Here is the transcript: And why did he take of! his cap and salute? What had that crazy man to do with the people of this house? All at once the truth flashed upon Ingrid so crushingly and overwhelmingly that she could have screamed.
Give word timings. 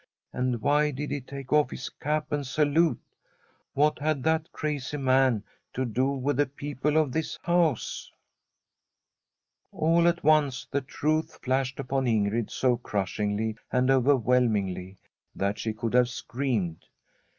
And 0.33 0.63
why 0.63 0.89
did 0.89 1.11
he 1.11 1.21
take 1.21 1.51
of! 1.53 1.69
his 1.69 1.89
cap 1.89 2.31
and 2.31 2.43
salute? 2.47 2.99
What 3.75 3.99
had 3.99 4.23
that 4.23 4.51
crazy 4.51 4.97
man 4.97 5.43
to 5.73 5.85
do 5.85 6.09
with 6.09 6.37
the 6.37 6.47
people 6.47 6.97
of 6.97 7.11
this 7.11 7.37
house? 7.43 8.11
All 9.71 10.07
at 10.07 10.23
once 10.23 10.65
the 10.71 10.81
truth 10.81 11.37
flashed 11.43 11.79
upon 11.79 12.07
Ingrid 12.07 12.49
so 12.49 12.77
crushingly 12.77 13.57
and 13.71 13.91
overwhelmingly 13.91 14.97
that 15.35 15.59
she 15.59 15.71
could 15.71 15.93
have 15.93 16.09
screamed. 16.09 16.87